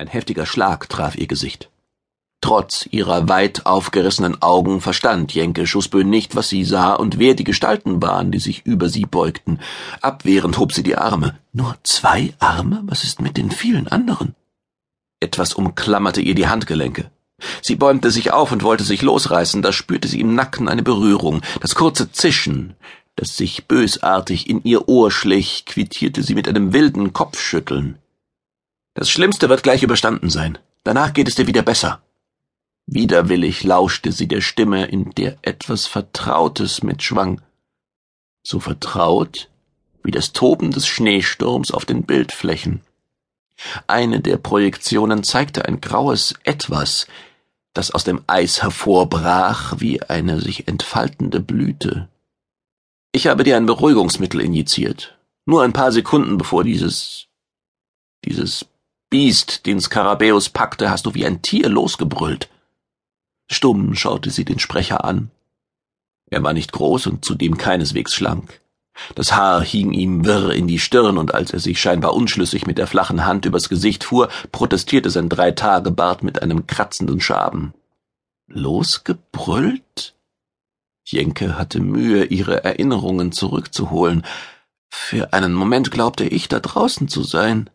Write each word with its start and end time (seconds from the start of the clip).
Ein 0.00 0.06
heftiger 0.06 0.46
Schlag 0.46 0.88
traf 0.88 1.16
ihr 1.16 1.26
Gesicht. 1.26 1.70
Trotz 2.40 2.86
ihrer 2.92 3.28
weit 3.28 3.66
aufgerissenen 3.66 4.40
Augen 4.40 4.80
verstand 4.80 5.34
Jenke 5.34 5.66
Schussbö 5.66 6.04
nicht, 6.04 6.36
was 6.36 6.48
sie 6.48 6.64
sah 6.64 6.94
und 6.94 7.18
wer 7.18 7.34
die 7.34 7.42
Gestalten 7.42 8.00
waren, 8.00 8.30
die 8.30 8.38
sich 8.38 8.64
über 8.64 8.88
sie 8.88 9.06
beugten. 9.06 9.58
Abwehrend 10.00 10.56
hob 10.56 10.72
sie 10.72 10.84
die 10.84 10.96
Arme. 10.96 11.36
Nur 11.52 11.76
zwei 11.82 12.32
Arme? 12.38 12.82
Was 12.86 13.02
ist 13.02 13.20
mit 13.20 13.36
den 13.36 13.50
vielen 13.50 13.88
anderen? 13.88 14.36
Etwas 15.18 15.52
umklammerte 15.52 16.20
ihr 16.20 16.36
die 16.36 16.46
Handgelenke. 16.46 17.10
Sie 17.60 17.74
bäumte 17.74 18.12
sich 18.12 18.30
auf 18.30 18.52
und 18.52 18.62
wollte 18.62 18.84
sich 18.84 19.02
losreißen, 19.02 19.62
da 19.62 19.72
spürte 19.72 20.06
sie 20.06 20.20
im 20.20 20.36
Nacken 20.36 20.68
eine 20.68 20.84
Berührung. 20.84 21.42
Das 21.60 21.74
kurze 21.74 22.12
Zischen, 22.12 22.76
das 23.16 23.36
sich 23.36 23.66
bösartig 23.66 24.48
in 24.48 24.62
ihr 24.62 24.88
Ohr 24.88 25.10
schlich, 25.10 25.64
quittierte 25.66 26.22
sie 26.22 26.36
mit 26.36 26.46
einem 26.46 26.72
wilden 26.72 27.12
Kopfschütteln. 27.12 27.98
Das 28.98 29.10
Schlimmste 29.10 29.48
wird 29.48 29.62
gleich 29.62 29.84
überstanden 29.84 30.28
sein. 30.28 30.58
Danach 30.82 31.12
geht 31.12 31.28
es 31.28 31.36
dir 31.36 31.46
wieder 31.46 31.62
besser. 31.62 32.02
Widerwillig 32.86 33.62
lauschte 33.62 34.10
sie 34.10 34.26
der 34.26 34.40
Stimme, 34.40 34.86
in 34.86 35.12
der 35.12 35.38
etwas 35.42 35.86
Vertrautes 35.86 36.82
mitschwang. 36.82 37.40
So 38.42 38.58
vertraut 38.58 39.50
wie 40.02 40.10
das 40.10 40.32
Toben 40.32 40.72
des 40.72 40.88
Schneesturms 40.88 41.70
auf 41.70 41.84
den 41.84 42.06
Bildflächen. 42.06 42.80
Eine 43.86 44.18
der 44.18 44.36
Projektionen 44.36 45.22
zeigte 45.22 45.66
ein 45.66 45.80
graues 45.80 46.34
Etwas, 46.42 47.06
das 47.74 47.92
aus 47.92 48.02
dem 48.02 48.22
Eis 48.26 48.62
hervorbrach 48.62 49.74
wie 49.78 50.02
eine 50.02 50.40
sich 50.40 50.66
entfaltende 50.66 51.38
Blüte. 51.38 52.08
Ich 53.12 53.28
habe 53.28 53.44
dir 53.44 53.58
ein 53.58 53.66
Beruhigungsmittel 53.66 54.40
injiziert. 54.40 55.16
Nur 55.46 55.62
ein 55.62 55.72
paar 55.72 55.92
Sekunden 55.92 56.36
bevor 56.36 56.64
dieses 56.64 57.28
dieses 58.24 58.66
Biest, 59.10 59.64
den 59.64 59.80
Skarabäus 59.80 60.50
packte, 60.50 60.90
hast 60.90 61.06
du 61.06 61.14
wie 61.14 61.24
ein 61.24 61.40
Tier 61.40 61.68
losgebrüllt. 61.68 62.50
Stumm 63.50 63.94
schaute 63.94 64.30
sie 64.30 64.44
den 64.44 64.58
Sprecher 64.58 65.04
an. 65.04 65.30
Er 66.30 66.42
war 66.42 66.52
nicht 66.52 66.72
groß 66.72 67.06
und 67.06 67.24
zudem 67.24 67.56
keineswegs 67.56 68.14
schlank. 68.14 68.60
Das 69.14 69.32
Haar 69.32 69.62
hing 69.62 69.92
ihm 69.92 70.26
wirr 70.26 70.52
in 70.52 70.66
die 70.66 70.78
Stirn, 70.78 71.16
und 71.16 71.32
als 71.32 71.52
er 71.52 71.60
sich 71.60 71.80
scheinbar 71.80 72.14
unschlüssig 72.14 72.66
mit 72.66 72.76
der 72.78 72.86
flachen 72.86 73.24
Hand 73.24 73.46
übers 73.46 73.68
Gesicht 73.68 74.04
fuhr, 74.04 74.28
protestierte 74.52 75.08
sein 75.08 75.28
Dreitagebart 75.28 76.22
mit 76.22 76.42
einem 76.42 76.66
kratzenden 76.66 77.20
Schaben. 77.20 77.72
Losgebrüllt? 78.48 80.14
Jenke 81.04 81.56
hatte 81.56 81.80
Mühe, 81.80 82.24
ihre 82.24 82.64
Erinnerungen 82.64 83.32
zurückzuholen. 83.32 84.26
Für 84.90 85.32
einen 85.32 85.54
Moment 85.54 85.90
glaubte 85.90 86.24
ich, 86.24 86.48
da 86.48 86.60
draußen 86.60 87.08
zu 87.08 87.22
sein. 87.22 87.70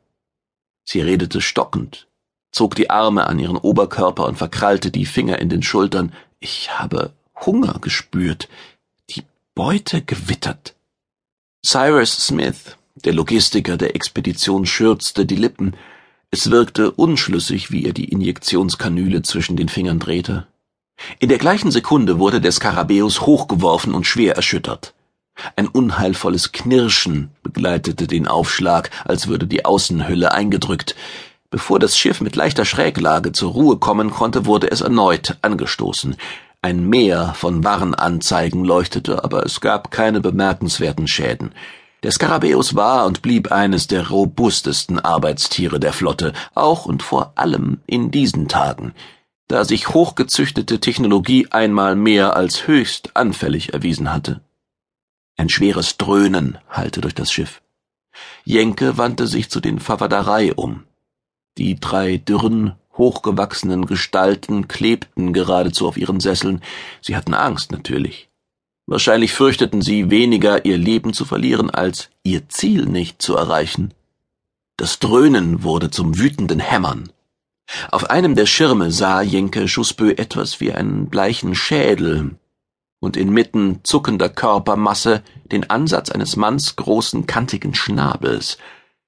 Sie 0.86 1.02
redete 1.02 1.42
stockend, 1.42 2.08
zog 2.52 2.76
die 2.76 2.90
Arme 2.90 3.28
an 3.28 3.40
ihren 3.40 3.58
Oberkörper 3.58 4.26
und 4.26 4.38
verkrallte 4.38 4.92
die 4.92 5.06
Finger 5.06 5.40
in 5.40 5.50
den 5.50 5.64
Schultern. 5.64 6.14
Ich 6.40 6.78
habe 6.78 7.14
Hunger 7.46 7.80
gespürt, 7.82 8.50
die 9.10 9.24
Beute 9.56 10.02
gewittert. 10.02 10.76
Cyrus 11.66 12.12
Smith, 12.12 12.78
der 12.96 13.14
Logistiker 13.14 13.78
der 13.78 13.96
Expedition, 13.96 14.66
schürzte 14.66 15.26
die 15.26 15.36
Lippen. 15.36 15.76
Es 16.30 16.52
wirkte 16.52 16.92
unschlüssig, 16.92 17.72
wie 17.72 17.86
er 17.86 17.94
die 17.94 18.10
Injektionskanüle 18.10 19.22
zwischen 19.22 19.56
den 19.56 19.70
Fingern 19.70 20.00
drehte. 20.00 20.48
In 21.20 21.30
der 21.30 21.38
gleichen 21.38 21.72
Sekunde 21.72 22.20
wurde 22.20 22.42
der 22.42 22.52
Skarabäus 22.52 23.22
hochgeworfen 23.22 23.94
und 23.94 24.06
schwer 24.06 24.36
erschüttert. 24.36 24.94
Ein 25.56 25.68
unheilvolles 25.68 26.52
Knirschen 26.52 27.32
begleitete 27.42 28.08
den 28.08 28.28
Aufschlag, 28.28 28.92
als 29.06 29.28
würde 29.28 29.48
die 29.48 29.66
Außenhülle 29.66 30.32
eingedrückt. 30.32 30.96
Bevor 31.50 31.80
das 31.80 31.98
Schiff 31.98 32.22
mit 32.22 32.36
leichter 32.36 32.66
Schräglage 32.66 33.32
zur 33.32 33.52
Ruhe 33.52 33.78
kommen 33.78 34.10
konnte, 34.10 34.46
wurde 34.46 34.72
es 34.72 34.82
erneut 34.82 35.38
angestoßen. 35.42 36.16
Ein 36.62 36.88
Meer 36.88 37.34
von 37.36 37.64
Warnanzeigen 37.64 38.64
leuchtete, 38.64 39.24
aber 39.24 39.46
es 39.46 39.60
gab 39.60 39.92
keine 39.92 40.22
bemerkenswerten 40.22 41.08
Schäden. 41.08 41.52
Der 42.04 42.12
Skarabäus 42.12 42.76
war 42.76 43.06
und 43.06 43.22
blieb 43.22 43.52
eines 43.52 43.88
der 43.88 44.10
robustesten 44.10 45.00
Arbeitstiere 45.00 45.80
der 45.80 45.94
Flotte, 45.94 46.34
auch 46.54 46.86
und 46.86 47.04
vor 47.04 47.34
allem 47.36 47.80
in 47.86 48.12
diesen 48.12 48.48
Tagen, 48.48 48.94
da 49.48 49.64
sich 49.64 49.90
hochgezüchtete 49.90 50.80
Technologie 50.80 51.48
einmal 51.52 51.96
mehr 51.96 52.36
als 52.36 52.68
höchst 52.68 53.16
anfällig 53.16 53.74
erwiesen 53.74 54.12
hatte. 54.12 54.42
Ein 55.36 55.50
schweres 55.50 55.98
Dröhnen 55.98 56.58
hallte 56.70 57.02
durch 57.02 57.16
das 57.16 57.32
Schiff. 57.32 57.62
Jenke 58.46 58.98
wandte 58.98 59.28
sich 59.28 59.50
zu 59.50 59.60
den 59.60 59.80
Favaderei 59.80 60.54
um. 60.54 60.84
Die 61.58 61.80
drei 61.80 62.18
dürren, 62.18 62.76
hochgewachsenen 62.98 63.86
Gestalten 63.86 64.68
klebten 64.68 65.34
geradezu 65.34 65.88
auf 65.88 65.98
ihren 65.98 66.20
Sesseln. 66.20 66.62
Sie 67.02 67.16
hatten 67.16 67.34
Angst, 67.34 67.72
natürlich. 67.72 68.30
Wahrscheinlich 68.86 69.34
fürchteten 69.34 69.82
sie 69.82 70.12
weniger, 70.12 70.66
ihr 70.66 70.78
Leben 70.78 71.14
zu 71.14 71.26
verlieren, 71.26 71.70
als 71.70 72.10
ihr 72.24 72.50
Ziel 72.50 72.86
nicht 72.86 73.22
zu 73.22 73.36
erreichen. 73.36 73.94
Das 74.78 75.00
Dröhnen 75.00 75.64
wurde 75.64 75.90
zum 75.90 76.18
wütenden 76.18 76.60
Hämmern. 76.60 77.12
Auf 77.92 78.10
einem 78.10 78.36
der 78.36 78.46
Schirme 78.46 78.92
sah 78.92 79.22
Jenke 79.22 79.68
Schussbö 79.68 80.12
etwas 80.12 80.60
wie 80.60 80.74
einen 80.74 81.10
bleichen 81.10 81.56
Schädel 81.56 82.36
und 83.04 83.18
inmitten 83.18 83.82
zuckender 83.84 84.30
Körpermasse 84.30 85.24
den 85.52 85.70
Ansatz 85.70 86.10
eines 86.10 86.38
Manns 86.38 86.78
großen 86.78 87.28
kantigen 87.28 87.76
Schnabels. 87.76 88.58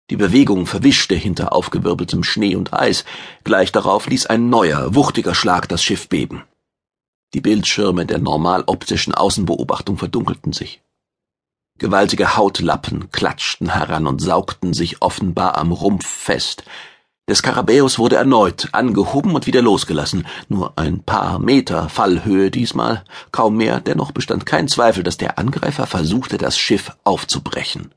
Die 0.09 0.17
Bewegung 0.17 0.66
verwischte 0.66 1.16
hinter 1.16 1.53
aufgewirbeltem 1.53 2.22
Schnee 2.22 2.57
und 2.57 2.73
Eis. 2.73 3.06
Gleich 3.45 3.72
darauf 3.72 4.07
ließ 4.07 4.25
ein 4.25 4.50
neuer, 4.50 4.94
wuchtiger 4.95 5.33
Schlag 5.33 5.69
das 5.69 5.81
Schiff 5.81 6.09
beben. 6.09 6.44
Die 7.33 7.39
Bildschirme 7.39 8.06
der 8.06 8.17
normal 8.17 8.66
optischen 8.67 9.16
Außenbeobachtung 9.16 9.97
verdunkelten 9.97 10.51
sich. 10.51 10.81
Gewaltige 11.77 12.35
Hautlappen 12.35 13.09
klatschten 13.12 13.69
heran 13.69 14.07
und 14.07 14.22
saugten 14.22 14.73
sich 14.73 15.01
offenbar 15.01 15.57
am 15.57 15.72
Rumpf 15.72 16.06
fest. 16.06 16.66
Der 17.28 17.36
Skarabäus 17.36 17.97
wurde 17.97 18.18
erneut 18.18 18.69
angehoben 18.72 19.34
und 19.34 19.47
wieder 19.47 19.62
losgelassen. 19.62 20.28
Nur 20.47 20.78
ein 20.78 21.02
paar 21.02 21.40
Meter 21.40 21.90
Fallhöhe 21.90 22.52
diesmal, 22.52 23.03
kaum 23.31 23.58
mehr, 23.58 23.81
dennoch 23.81 24.12
bestand 24.12 24.46
kein 24.46 24.68
Zweifel, 24.68 25.03
dass 25.03 25.18
der 25.18 25.40
Angreifer 25.40 25.88
versuchte, 25.88 26.38
das 26.38 26.58
Schiff 26.58 26.91
aufzubrechen 27.03 27.91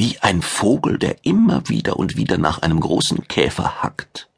wie 0.00 0.16
ein 0.22 0.40
Vogel, 0.40 0.96
der 0.96 1.26
immer 1.26 1.68
wieder 1.68 1.98
und 1.98 2.16
wieder 2.16 2.38
nach 2.38 2.62
einem 2.62 2.80
großen 2.80 3.28
Käfer 3.28 3.82
hackt. 3.82 4.30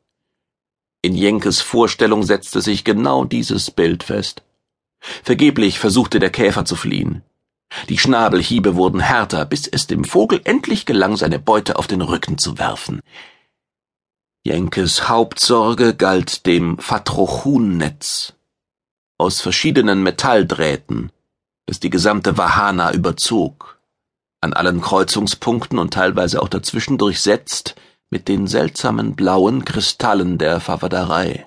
In 1.02 1.14
Jenkes 1.14 1.60
Vorstellung 1.60 2.24
setzte 2.24 2.60
sich 2.60 2.82
genau 2.82 3.24
dieses 3.24 3.70
Bild 3.70 4.02
fest. 4.02 4.42
Vergeblich 4.98 5.78
versuchte 5.78 6.18
der 6.18 6.30
Käfer 6.30 6.64
zu 6.64 6.74
fliehen. 6.74 7.22
Die 7.88 7.96
Schnabelhiebe 7.96 8.74
wurden 8.74 8.98
härter, 8.98 9.44
bis 9.44 9.68
es 9.68 9.86
dem 9.86 10.02
Vogel 10.02 10.40
endlich 10.42 10.84
gelang, 10.84 11.16
seine 11.16 11.38
Beute 11.38 11.76
auf 11.76 11.86
den 11.86 12.00
Rücken 12.00 12.38
zu 12.38 12.58
werfen. 12.58 13.00
Jenkes 14.44 15.08
Hauptsorge 15.08 15.94
galt 15.94 16.46
dem 16.46 16.76
Fatrochun-Netz 16.78 18.32
aus 19.16 19.40
verschiedenen 19.40 20.02
Metalldrähten, 20.02 21.12
das 21.66 21.78
die 21.78 21.90
gesamte 21.90 22.36
Wahana 22.36 22.92
überzog 22.92 23.78
an 24.40 24.52
allen 24.52 24.80
Kreuzungspunkten 24.80 25.78
und 25.78 25.94
teilweise 25.94 26.42
auch 26.42 26.48
dazwischen 26.48 26.98
durchsetzt 26.98 27.76
mit 28.10 28.26
den 28.26 28.48
seltsamen 28.48 29.14
blauen 29.14 29.64
Kristallen 29.64 30.38
der 30.38 30.58
Favaderei. 30.58 31.46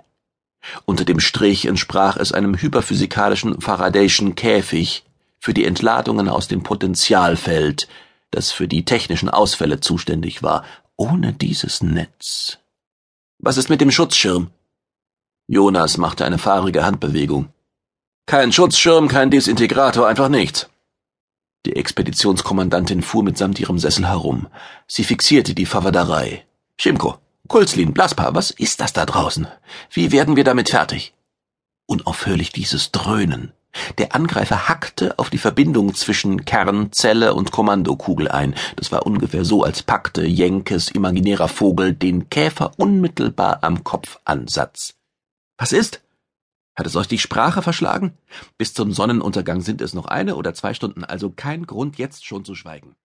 Unter 0.85 1.03
dem 1.03 1.19
Strich 1.19 1.65
entsprach 1.65 2.15
es 2.15 2.31
einem 2.31 2.55
hyperphysikalischen 2.57 3.59
Faradayschen 3.59 4.35
Käfig 4.35 5.03
für 5.37 5.53
die 5.53 5.65
Entladungen 5.65 6.29
aus 6.29 6.47
dem 6.47 6.63
Potentialfeld, 6.63 7.89
das 8.31 8.53
für 8.53 8.69
die 8.69 8.85
technischen 8.85 9.29
Ausfälle 9.29 9.81
zuständig 9.81 10.41
war. 10.41 10.63
Ohne 10.95 11.33
dieses 11.33 11.83
Netz. 11.83 12.59
Was 13.39 13.57
ist 13.57 13.69
mit 13.69 13.81
dem 13.81 13.91
Schutzschirm? 13.91 14.49
Jonas 15.47 15.97
machte 15.97 16.25
eine 16.25 16.37
fahrige 16.37 16.85
Handbewegung. 16.85 17.49
Kein 18.25 18.51
Schutzschirm, 18.51 19.07
kein 19.07 19.29
Desintegrator, 19.29 20.07
einfach 20.07 20.29
nichts. 20.29 20.69
Die 21.65 21.75
Expeditionskommandantin 21.75 23.01
fuhr 23.01 23.23
mitsamt 23.23 23.59
ihrem 23.59 23.77
Sessel 23.77 24.07
herum. 24.07 24.47
Sie 24.87 25.03
fixierte 25.03 25.53
die 25.53 25.65
Favaderei. 25.65 26.45
Schimko, 26.79 27.17
Kulzlin, 27.47 27.93
Blaspa, 27.93 28.33
was 28.33 28.51
ist 28.51 28.79
das 28.79 28.93
da 28.93 29.05
draußen? 29.05 29.47
Wie 29.91 30.11
werden 30.11 30.35
wir 30.35 30.43
damit 30.43 30.69
fertig? 30.69 31.13
Unaufhörlich 31.87 32.51
dieses 32.51 32.91
Dröhnen. 32.91 33.51
Der 33.97 34.15
Angreifer 34.15 34.67
hackte 34.69 35.17
auf 35.19 35.29
die 35.29 35.37
Verbindung 35.37 35.93
zwischen 35.93 36.45
Kern, 36.45 36.91
Zelle 36.91 37.33
und 37.33 37.51
Kommandokugel 37.51 38.29
ein. 38.29 38.55
Das 38.75 38.91
war 38.91 39.05
ungefähr 39.05 39.45
so, 39.45 39.63
als 39.63 39.83
packte 39.83 40.25
Jenkes 40.25 40.89
imaginärer 40.89 41.47
Vogel 41.47 41.93
den 41.93 42.29
Käfer 42.29 42.71
unmittelbar 42.77 43.59
am 43.63 43.83
Kopfansatz. 43.83 44.95
Was 45.57 45.71
ist? 45.71 46.01
Hat 46.75 46.85
es 46.85 46.95
euch 46.95 47.07
die 47.07 47.19
Sprache 47.19 47.61
verschlagen? 47.61 48.17
Bis 48.57 48.73
zum 48.73 48.91
Sonnenuntergang 48.91 49.61
sind 49.61 49.81
es 49.81 49.93
noch 49.93 50.05
eine 50.05 50.35
oder 50.35 50.53
zwei 50.53 50.73
Stunden, 50.73 51.05
also 51.05 51.29
kein 51.29 51.65
Grund, 51.65 51.97
jetzt 51.97 52.25
schon 52.25 52.43
zu 52.43 52.53
schweigen. 52.53 52.95